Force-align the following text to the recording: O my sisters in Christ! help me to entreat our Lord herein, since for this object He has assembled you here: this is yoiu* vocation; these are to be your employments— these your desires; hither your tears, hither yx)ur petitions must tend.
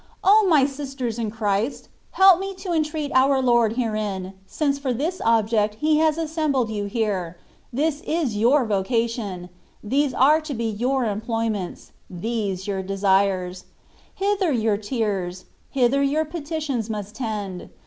O 0.23 0.47
my 0.49 0.65
sisters 0.65 1.19
in 1.19 1.29
Christ! 1.29 1.87
help 2.13 2.39
me 2.39 2.55
to 2.55 2.73
entreat 2.73 3.11
our 3.13 3.39
Lord 3.39 3.73
herein, 3.77 4.33
since 4.47 4.79
for 4.79 4.91
this 4.91 5.21
object 5.23 5.75
He 5.75 5.99
has 5.99 6.17
assembled 6.17 6.71
you 6.71 6.85
here: 6.85 7.37
this 7.71 8.01
is 8.07 8.35
yoiu* 8.35 8.67
vocation; 8.67 9.47
these 9.83 10.11
are 10.15 10.41
to 10.41 10.55
be 10.55 10.65
your 10.67 11.05
employments— 11.05 11.91
these 12.23 12.65
your 12.65 12.81
desires; 12.81 13.65
hither 14.15 14.51
your 14.51 14.75
tears, 14.75 15.45
hither 15.69 16.01
yx)ur 16.03 16.27
petitions 16.27 16.89
must 16.89 17.13
tend. 17.13 17.69